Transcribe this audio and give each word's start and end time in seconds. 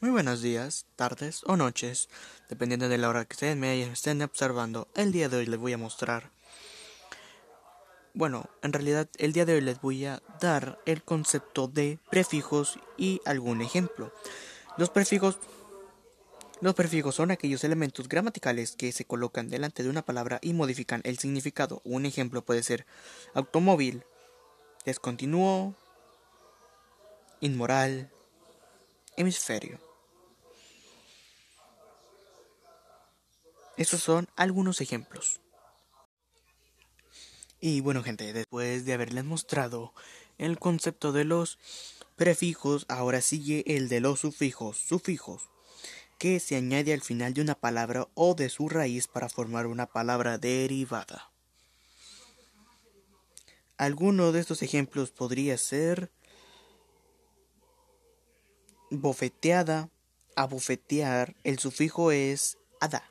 Muy 0.00 0.10
buenos 0.10 0.42
días, 0.42 0.86
tardes 0.94 1.42
o 1.44 1.56
noches, 1.56 2.08
dependiendo 2.48 2.88
de 2.88 2.98
la 2.98 3.08
hora 3.08 3.24
que 3.24 3.32
estén, 3.32 3.58
me 3.58 3.82
estén 3.82 4.22
observando. 4.22 4.86
El 4.94 5.10
día 5.10 5.28
de 5.28 5.38
hoy 5.38 5.46
les 5.46 5.58
voy 5.58 5.72
a 5.72 5.78
mostrar. 5.78 6.30
Bueno, 8.14 8.48
en 8.62 8.72
realidad 8.72 9.08
el 9.18 9.32
día 9.32 9.44
de 9.44 9.54
hoy 9.54 9.60
les 9.60 9.80
voy 9.80 10.04
a 10.04 10.22
dar 10.40 10.78
el 10.86 11.02
concepto 11.02 11.66
de 11.66 11.98
prefijos 12.12 12.78
y 12.96 13.20
algún 13.24 13.60
ejemplo. 13.60 14.12
Los 14.76 14.88
prefijos 14.90 15.40
los 16.60 16.74
prefijos 16.74 17.16
son 17.16 17.32
aquellos 17.32 17.64
elementos 17.64 18.08
gramaticales 18.08 18.76
que 18.76 18.92
se 18.92 19.04
colocan 19.04 19.48
delante 19.48 19.82
de 19.82 19.90
una 19.90 20.02
palabra 20.02 20.38
y 20.42 20.52
modifican 20.52 21.00
el 21.02 21.18
significado. 21.18 21.82
Un 21.82 22.06
ejemplo 22.06 22.44
puede 22.44 22.62
ser 22.62 22.86
automóvil, 23.34 24.04
descontinuo, 24.84 25.74
inmoral, 27.40 28.12
hemisferio. 29.16 29.87
Estos 33.78 34.02
son 34.02 34.28
algunos 34.34 34.80
ejemplos. 34.80 35.40
Y 37.60 37.80
bueno 37.80 38.02
gente, 38.02 38.32
después 38.32 38.84
de 38.84 38.92
haberles 38.92 39.22
mostrado 39.22 39.94
el 40.36 40.58
concepto 40.58 41.12
de 41.12 41.24
los 41.24 41.60
prefijos, 42.16 42.86
ahora 42.88 43.20
sigue 43.20 43.62
el 43.76 43.88
de 43.88 44.00
los 44.00 44.18
sufijos, 44.18 44.78
sufijos, 44.78 45.48
que 46.18 46.40
se 46.40 46.56
añade 46.56 46.92
al 46.92 47.02
final 47.02 47.34
de 47.34 47.40
una 47.40 47.54
palabra 47.54 48.08
o 48.14 48.34
de 48.34 48.48
su 48.48 48.68
raíz 48.68 49.06
para 49.06 49.28
formar 49.28 49.68
una 49.68 49.86
palabra 49.86 50.38
derivada. 50.38 51.30
Alguno 53.76 54.32
de 54.32 54.40
estos 54.40 54.62
ejemplos 54.62 55.12
podría 55.12 55.56
ser 55.56 56.10
bofeteada, 58.90 59.88
abofetear, 60.34 61.36
el 61.44 61.60
sufijo 61.60 62.10
es 62.10 62.58
ada 62.80 63.08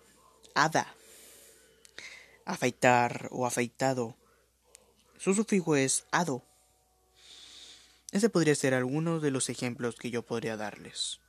hada. 0.57 0.95
Afeitar 2.43 3.29
o 3.31 3.45
afeitado. 3.45 4.15
Su 5.17 5.35
sufijo 5.35 5.75
es 5.75 6.07
ado. 6.11 6.43
Ese 8.11 8.29
podría 8.29 8.55
ser 8.55 8.73
alguno 8.73 9.19
de 9.19 9.29
los 9.29 9.49
ejemplos 9.49 9.95
que 9.95 10.09
yo 10.09 10.23
podría 10.25 10.57
darles. 10.57 11.19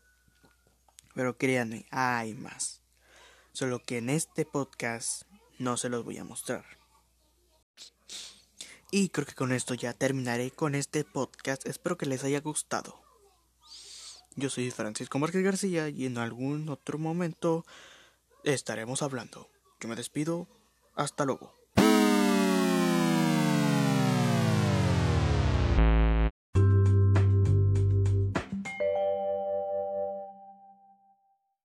Pero 1.15 1.37
créanme, 1.37 1.87
hay 1.91 2.33
más. 2.35 2.81
Solo 3.53 3.83
que 3.83 3.99
en 3.99 4.09
este 4.09 4.47
podcast 4.47 5.23
no 5.59 5.77
se 5.77 5.91
los 5.91 6.05
voy 6.05 6.17
a 6.17 6.25
mostrar. 6.25 6.65
Y 8.91 9.11
creo 9.11 9.27
que 9.27 9.35
con 9.35 9.53
esto 9.53 9.75
ya 9.75 9.93
terminaré 9.93 10.51
con 10.51 10.75
este 10.75 11.05
podcast. 11.05 11.67
Espero 11.67 11.99
que 11.99 12.07
les 12.07 12.25
haya 12.25 12.41
gustado. 12.41 13.03
Yo 14.37 14.49
soy 14.49 14.71
Francisco 14.71 15.19
Márquez 15.19 15.43
García 15.43 15.91
y 15.91 16.07
en 16.07 16.17
algún 16.17 16.71
otro 16.71 16.97
momento 16.97 17.67
estaremos 18.55 19.03
hablando. 19.03 19.49
Yo 19.81 19.89
me 19.89 19.97
despido. 19.97 20.49
Hasta 20.95 21.25
luego. 21.25 21.55